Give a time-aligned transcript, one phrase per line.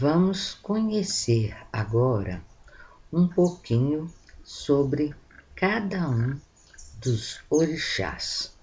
[0.00, 2.40] Vamos conhecer agora
[3.12, 4.08] um pouquinho
[4.44, 5.12] sobre
[5.56, 6.38] cada um
[7.00, 8.56] dos orixás.